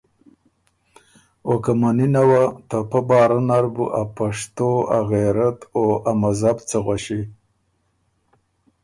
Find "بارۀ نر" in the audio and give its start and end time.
3.07-3.65